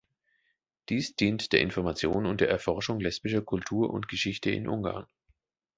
[0.89, 5.05] Dies dient der Information und der Erforschung lesbischer Kultur und Geschichte in Ungarn.